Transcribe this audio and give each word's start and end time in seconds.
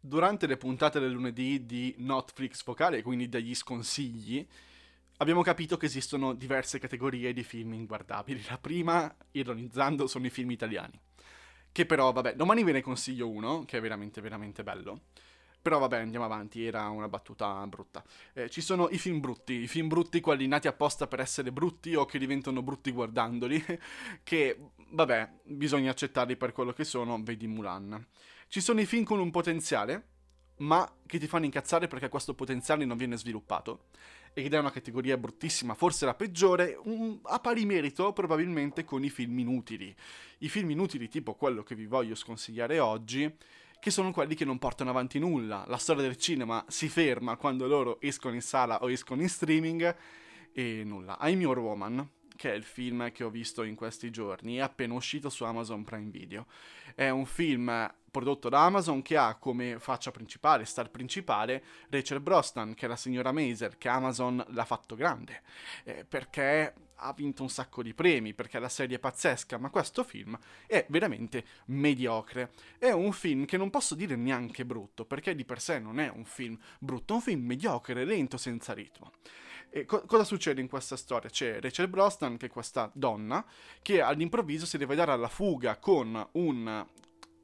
durante 0.00 0.46
le 0.46 0.56
puntate 0.56 0.98
del 0.98 1.12
lunedì 1.12 1.66
di 1.66 1.94
Netflix 1.98 2.64
Vocale, 2.64 3.02
quindi 3.02 3.28
degli 3.28 3.54
sconsigli, 3.54 4.46
abbiamo 5.18 5.42
capito 5.42 5.76
che 5.76 5.86
esistono 5.86 6.32
diverse 6.32 6.78
categorie 6.78 7.32
di 7.32 7.42
film 7.42 7.74
inguardabili. 7.74 8.44
La 8.48 8.58
prima, 8.58 9.14
ironizzando, 9.32 10.06
sono 10.06 10.26
i 10.26 10.30
film 10.30 10.50
italiani. 10.50 10.98
Che 11.72 11.86
però, 11.86 12.10
vabbè, 12.12 12.34
domani 12.34 12.64
ve 12.64 12.72
ne 12.72 12.80
consiglio 12.80 13.28
uno, 13.28 13.64
che 13.64 13.78
è 13.78 13.80
veramente, 13.80 14.20
veramente 14.20 14.62
bello. 14.62 15.02
Però 15.62 15.78
vabbè, 15.78 15.98
andiamo 15.98 16.24
avanti, 16.24 16.64
era 16.64 16.88
una 16.88 17.08
battuta 17.08 17.66
brutta. 17.66 18.02
Eh, 18.32 18.48
ci 18.48 18.62
sono 18.62 18.88
i 18.88 18.96
film 18.96 19.20
brutti, 19.20 19.52
i 19.52 19.68
film 19.68 19.88
brutti, 19.88 20.20
quelli 20.20 20.46
nati 20.46 20.68
apposta 20.68 21.06
per 21.06 21.20
essere 21.20 21.52
brutti 21.52 21.94
o 21.94 22.06
che 22.06 22.18
diventano 22.18 22.62
brutti 22.62 22.90
guardandoli, 22.90 23.62
che, 24.24 24.58
vabbè, 24.88 25.30
bisogna 25.42 25.90
accettarli 25.90 26.36
per 26.36 26.52
quello 26.52 26.72
che 26.72 26.84
sono, 26.84 27.22
vedi 27.22 27.46
Mulan. 27.46 28.06
Ci 28.50 28.60
sono 28.60 28.80
i 28.80 28.84
film 28.84 29.04
con 29.04 29.20
un 29.20 29.30
potenziale, 29.30 30.08
ma 30.56 30.92
che 31.06 31.20
ti 31.20 31.28
fanno 31.28 31.44
incazzare 31.44 31.86
perché 31.86 32.08
questo 32.08 32.34
potenziale 32.34 32.84
non 32.84 32.96
viene 32.96 33.16
sviluppato 33.16 33.84
ed 34.32 34.52
è 34.52 34.58
una 34.58 34.72
categoria 34.72 35.16
bruttissima, 35.16 35.74
forse 35.74 36.04
la 36.04 36.14
peggiore, 36.14 36.76
un, 36.82 37.20
a 37.22 37.38
pari 37.38 37.64
merito 37.64 38.12
probabilmente 38.12 38.82
con 38.82 39.04
i 39.04 39.08
film 39.08 39.38
inutili. 39.38 39.94
I 40.38 40.48
film 40.48 40.68
inutili 40.70 41.08
tipo 41.08 41.34
quello 41.34 41.62
che 41.62 41.76
vi 41.76 41.86
voglio 41.86 42.16
sconsigliare 42.16 42.80
oggi, 42.80 43.32
che 43.78 43.92
sono 43.92 44.10
quelli 44.10 44.34
che 44.34 44.44
non 44.44 44.58
portano 44.58 44.90
avanti 44.90 45.20
nulla. 45.20 45.64
La 45.68 45.78
storia 45.78 46.02
del 46.02 46.16
cinema 46.16 46.64
si 46.66 46.88
ferma 46.88 47.36
quando 47.36 47.68
loro 47.68 48.00
escono 48.00 48.34
in 48.34 48.42
sala 48.42 48.82
o 48.82 48.90
escono 48.90 49.22
in 49.22 49.28
streaming 49.28 49.96
e 50.52 50.82
nulla. 50.84 51.16
I'm 51.20 51.40
Your 51.40 51.60
Woman, 51.60 52.04
che 52.40 52.50
è 52.50 52.54
il 52.54 52.64
film 52.64 53.12
che 53.12 53.22
ho 53.22 53.28
visto 53.28 53.64
in 53.64 53.74
questi 53.74 54.10
giorni, 54.10 54.56
è 54.56 54.60
appena 54.60 54.94
uscito 54.94 55.28
su 55.28 55.44
Amazon 55.44 55.84
Prime 55.84 56.08
Video. 56.08 56.46
È 56.94 57.10
un 57.10 57.26
film 57.26 57.94
prodotto 58.10 58.48
da 58.48 58.64
Amazon 58.64 59.02
che 59.02 59.18
ha 59.18 59.34
come 59.34 59.78
faccia 59.78 60.10
principale, 60.10 60.64
star 60.64 60.88
principale, 60.90 61.62
Rachel 61.90 62.20
Brosnan, 62.20 62.72
che 62.72 62.86
è 62.86 62.88
la 62.88 62.96
signora 62.96 63.30
Mazer, 63.30 63.76
che 63.76 63.90
Amazon 63.90 64.42
l'ha 64.52 64.64
fatto 64.64 64.94
grande, 64.94 65.42
eh, 65.84 66.06
perché 66.06 66.72
ha 67.00 67.12
vinto 67.12 67.42
un 67.42 67.50
sacco 67.50 67.82
di 67.82 67.94
premi, 67.94 68.34
perché 68.34 68.58
la 68.58 68.68
serie 68.68 68.96
è 68.96 69.00
pazzesca, 69.00 69.58
ma 69.58 69.70
questo 69.70 70.04
film 70.04 70.38
è 70.66 70.86
veramente 70.88 71.44
mediocre. 71.66 72.52
È 72.78 72.90
un 72.90 73.12
film 73.12 73.44
che 73.44 73.56
non 73.56 73.70
posso 73.70 73.94
dire 73.94 74.16
neanche 74.16 74.64
brutto, 74.64 75.04
perché 75.04 75.34
di 75.34 75.44
per 75.44 75.60
sé 75.60 75.78
non 75.78 75.98
è 75.98 76.08
un 76.08 76.24
film 76.24 76.58
brutto, 76.78 77.14
è 77.14 77.16
un 77.16 77.22
film 77.22 77.44
mediocre, 77.44 78.04
lento, 78.04 78.36
senza 78.36 78.72
ritmo. 78.72 79.12
E 79.70 79.84
co- 79.84 80.04
cosa 80.04 80.24
succede 80.24 80.60
in 80.60 80.68
questa 80.68 80.96
storia? 80.96 81.30
C'è 81.30 81.60
Rachel 81.60 81.88
Brosnan, 81.88 82.36
che 82.36 82.46
è 82.46 82.50
questa 82.50 82.90
donna, 82.92 83.44
che 83.82 84.00
all'improvviso 84.00 84.66
si 84.66 84.78
deve 84.78 84.94
dare 84.96 85.12
alla 85.12 85.28
fuga 85.28 85.78
con 85.78 86.28
un 86.32 86.86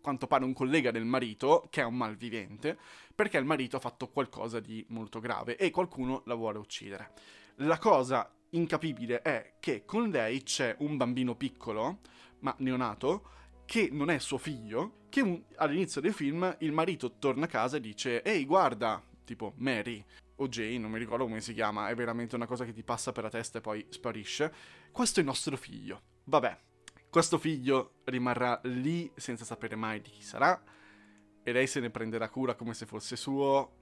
quanto 0.07 0.29
pare 0.29 0.45
un 0.45 0.53
collega 0.53 0.93
del 0.93 1.05
marito, 1.05 1.67
che 1.69 1.81
è 1.81 1.85
un 1.85 1.97
malvivente, 1.97 2.79
perché 3.13 3.39
il 3.39 3.45
marito 3.45 3.77
ha 3.77 3.81
fatto 3.81 4.09
qualcosa 4.09 4.61
di 4.61 4.85
molto 4.91 5.19
grave 5.19 5.57
e 5.57 5.71
qualcuno 5.71 6.23
la 6.27 6.35
vuole 6.35 6.59
uccidere. 6.59 7.11
La 7.57 7.79
cosa 7.79 8.33
incapibile 8.51 9.23
è 9.23 9.55
che 9.61 9.85
con 9.85 10.11
lei 10.11 10.43
c'è 10.43 10.77
un 10.79 10.97
bambino 10.97 11.35
piccolo, 11.37 12.01
ma 12.41 12.55
neonato, 12.59 13.31
che 13.65 13.89
non 13.91 14.11
è 14.11 14.19
suo 14.19 14.39
figlio, 14.39 15.05
che 15.09 15.21
un, 15.21 15.43
all'inizio 15.57 16.01
del 16.01 16.13
film 16.13 16.57
il 16.61 16.73
marito 16.73 17.19
torna 17.19 17.47
a 17.47 17.49
casa 17.49 17.77
e 17.77 17.81
dice 17.81 18.23
Ehi 18.23 18.45
guarda, 18.45 19.03
tipo 19.25 19.55
Mary 19.57 20.05
o 20.37 20.49
Jane, 20.49 20.79
non 20.79 20.91
mi 20.91 20.99
ricordo 20.99 21.25
come 21.25 21.41
si 21.41 21.55
chiama, 21.55 21.89
è 21.89 21.95
veramente 21.95 22.37
una 22.37 22.47
cosa 22.47 22.65
che 22.65 22.73
ti 22.73 22.83
passa 22.83 23.13
per 23.13 23.25
la 23.25 23.31
testa 23.31 23.59
e 23.59 23.61
poi 23.63 23.85
sparisce, 23.89 24.53
questo 24.93 25.19
è 25.19 25.23
il 25.23 25.29
nostro 25.29 25.57
figlio. 25.57 26.03
Vabbè, 26.25 26.59
questo 27.11 27.39
figlio 27.39 28.01
rimarrà 28.05 28.61
lì 28.65 29.11
senza 29.17 29.45
sapere 29.45 29.75
mai 29.77 30.01
di 30.01 30.11
chi 30.11 30.23
sarà 30.23 30.63
e 31.43 31.53
lei 31.53 31.67
se 31.67 31.81
ne 31.81 31.91
prenderà 31.91 32.29
cura 32.29 32.55
come 32.55 32.75
se 32.75 32.87
fosse 32.87 33.17
suo. 33.17 33.76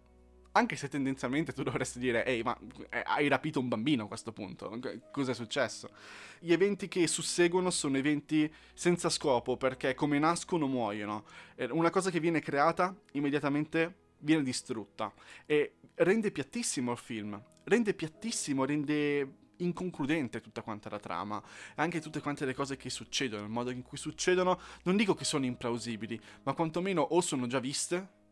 Anche 0.57 0.77
se 0.77 0.89
tendenzialmente 0.89 1.53
tu 1.53 1.65
dovresti 1.65 1.99
dire, 1.99 2.25
ehi, 2.25 2.43
ma 2.45 2.57
eh, 2.91 3.03
hai 3.05 3.27
rapito 3.27 3.59
un 3.59 3.67
bambino 3.67 4.05
a 4.05 4.07
questo 4.07 4.33
punto, 4.33 4.79
cos'è 5.11 5.35
successo? 5.35 5.91
Gli 6.39 6.53
eventi 6.53 6.87
che 6.87 7.09
susseguono 7.09 7.71
sono 7.71 7.97
eventi 7.97 8.53
senza 8.73 9.09
scopo, 9.09 9.57
perché 9.57 9.95
come 9.95 10.19
nascono 10.21 10.69
muoiono. 10.69 11.25
Una 11.71 11.91
cosa 11.91 12.11
che 12.11 12.21
viene 12.21 12.39
creata 12.39 12.95
immediatamente 13.13 14.03
viene 14.19 14.45
distrutta 14.45 15.13
e 15.45 15.79
rende 15.97 16.31
piattissimo 16.31 16.93
il 16.93 16.99
film, 16.99 17.43
rende 17.65 17.93
piattissimo, 17.93 18.65
rende 18.65 19.39
inconcludente 19.57 20.41
tutta 20.41 20.63
quanta 20.63 20.89
la 20.89 21.01
trama, 21.01 21.43
anche 21.75 22.01
tutte 22.01 22.21
quante 22.21 22.45
le 22.45 22.55
cose 22.55 22.77
che 22.77 22.91
succedono, 22.91 23.43
il 23.43 23.51
modo 23.51 23.71
in 23.71 23.83
cui 23.83 23.99
succedono, 23.99 24.61
non 24.85 24.97
dico 24.97 25.15
che 25.15 25.25
sono 25.25 25.47
implausibili, 25.47 26.21
ma 26.45 26.53
quantomeno 26.53 27.03
o 27.03 27.21
sono 27.21 27.49
già 27.49 27.59
viste, 27.59 28.23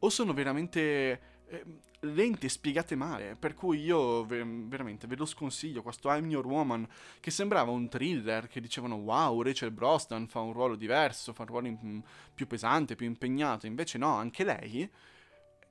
o 0.00 0.10
sono 0.10 0.34
veramente 0.34 0.80
eh, 0.90 1.18
lente, 2.00 2.48
spiegate 2.48 2.94
male, 2.94 3.36
per 3.36 3.54
cui 3.54 3.80
io 3.80 4.24
ver- 4.24 4.66
veramente 4.66 5.06
ve 5.06 5.16
lo 5.16 5.24
sconsiglio, 5.24 5.82
questo 5.82 6.10
I'm 6.10 6.28
Your 6.30 6.46
Woman, 6.46 6.86
che 7.20 7.30
sembrava 7.30 7.70
un 7.70 7.88
thriller, 7.88 8.48
che 8.48 8.60
dicevano 8.60 8.96
wow, 8.96 9.42
Rachel 9.42 9.70
Brosnan 9.70 10.28
fa 10.28 10.40
un 10.40 10.52
ruolo 10.52 10.76
diverso, 10.76 11.32
fa 11.32 11.42
un 11.42 11.48
ruolo 11.48 11.66
in- 11.66 12.02
più 12.34 12.46
pesante, 12.46 12.96
più 12.96 13.06
impegnato, 13.06 13.66
invece 13.66 13.98
no, 13.98 14.14
anche 14.14 14.44
lei 14.44 14.90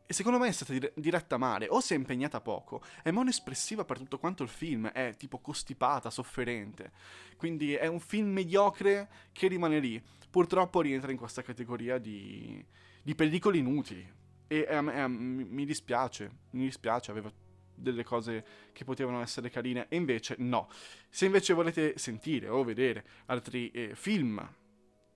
secondo 0.08 0.38
me 0.38 0.47
è 0.47 0.52
stata 0.52 0.72
dire- 0.72 0.94
diretta 0.96 1.38
male, 1.38 1.68
o 1.68 1.80
si 1.80 1.94
è 1.94 1.96
impegnata 1.96 2.41
poco, 2.41 2.81
è 3.02 3.12
monoespressiva 3.12 3.85
per 3.85 3.97
tutto 3.97 4.19
quanto 4.19 4.44
il 4.44 4.50
film, 4.50 4.88
è 4.90 5.16
tipo 5.18 5.40
costipata, 5.40 6.09
sofferente. 6.09 6.91
Quindi 7.38 7.74
è 7.74 7.88
un 7.88 8.00
film 8.00 8.30
mediocre 8.31 9.09
che 9.31 9.47
rimane 9.47 9.80
lì. 9.80 10.02
Purtroppo 10.30 10.81
rientra 10.81 11.12
in 11.12 11.18
questa 11.18 11.41
categoria 11.41 11.97
di, 11.97 12.64
di 13.02 13.16
pellicole 13.16 13.58
inutili. 13.58 14.14
E 14.48 14.66
eh, 14.70 14.76
eh, 14.76 15.08
mi 15.08 15.66
dispiace, 15.66 16.32
mi 16.52 16.66
dispiace, 16.66 17.12
aveva 17.12 17.32
delle 17.76 18.04
cose 18.04 18.46
che 18.72 18.84
potevano 18.84 19.22
essere 19.22 19.50
carine, 19.50 19.88
e 19.90 19.96
invece 19.96 20.36
no. 20.40 20.70
Se 21.10 21.26
invece 21.26 21.54
volete 21.54 21.98
sentire 21.98 22.48
o 22.48 22.64
vedere 22.64 23.06
altri 23.26 23.70
eh, 23.72 23.96
film 23.96 24.48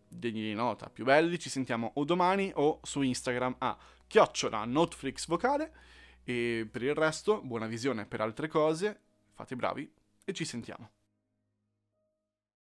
degni 0.08 0.42
di 0.42 0.54
nota 0.54 0.90
più 0.90 1.04
belli, 1.06 1.40
ci 1.40 1.50
sentiamo 1.50 1.92
o 1.96 2.04
domani 2.04 2.52
o 2.56 2.80
su 2.84 3.02
Instagram 3.02 3.56
a 3.60 3.78
chiocciola 4.08 4.66
Notflix 4.66 5.28
vocale 5.28 5.72
e 6.24 6.68
per 6.70 6.84
il 6.84 6.96
resto 6.96 7.42
buona 7.42 7.68
visione 7.68 8.06
per 8.06 8.22
altre 8.22 8.48
cose, 8.48 9.00
fate 9.34 9.56
bravi 9.56 9.92
e 10.26 10.34
ci 10.34 10.46
sentiamo. 10.46 10.99